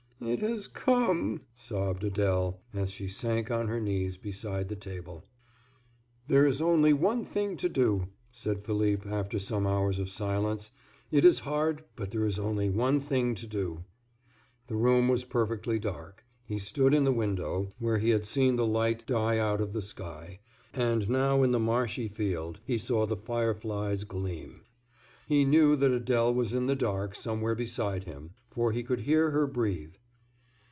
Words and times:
"It 0.23 0.41
has 0.41 0.67
come!" 0.67 1.41
sobbed 1.55 2.03
Adèle, 2.03 2.57
as 2.75 2.91
she 2.91 3.07
sank 3.07 3.49
on 3.49 3.67
her 3.67 3.79
knees 3.79 4.17
beside 4.17 4.69
the 4.69 4.75
table. 4.75 5.25
"There 6.27 6.45
is 6.45 6.61
only 6.61 6.93
one 6.93 7.25
thing 7.25 7.57
to 7.57 7.67
do," 7.67 8.09
said 8.31 8.63
Philippe, 8.63 9.09
after 9.09 9.39
some 9.39 9.65
hours 9.65 9.97
of 9.97 10.11
silence. 10.11 10.69
"It 11.09 11.25
is 11.25 11.39
hard; 11.39 11.85
but 11.95 12.11
there 12.11 12.23
is 12.23 12.37
only 12.37 12.69
one 12.69 12.99
thing 12.99 13.33
to 13.33 13.47
do." 13.47 13.83
The 14.67 14.75
room 14.75 15.07
was 15.07 15.23
perfectly 15.25 15.79
dark; 15.79 16.23
he 16.45 16.59
stood 16.59 16.93
in 16.93 17.03
the 17.03 17.11
window, 17.11 17.71
where 17.79 17.97
he 17.97 18.11
had 18.11 18.23
seen 18.23 18.57
the 18.57 18.67
light 18.67 19.03
die 19.07 19.39
out 19.39 19.59
of 19.59 19.73
the 19.73 19.81
sky, 19.81 20.39
and 20.71 21.09
now 21.09 21.41
in 21.41 21.49
the 21.51 21.59
marshy 21.59 22.07
field 22.07 22.59
he 22.63 22.77
saw 22.77 23.07
the 23.07 23.17
fireflies 23.17 24.03
gleam. 24.03 24.61
He 25.25 25.45
knew 25.45 25.75
that 25.77 25.89
Adèle 25.91 26.31
was 26.31 26.53
in 26.53 26.67
the 26.67 26.75
dark 26.75 27.15
somewhere 27.15 27.55
beside 27.55 28.03
him, 28.03 28.35
for 28.51 28.71
he 28.71 28.83
could 28.83 28.99
hear 29.01 29.31
her 29.31 29.47
breathe. 29.47 29.95